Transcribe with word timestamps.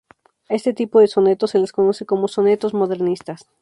A 0.49 0.55
este 0.55 0.73
tipo 0.73 0.99
de 0.99 1.07
sonetos 1.07 1.51
se 1.51 1.59
los 1.59 1.73
conoce 1.73 2.07
como 2.07 2.27
sonetos 2.27 2.73
modernistas. 2.73 3.45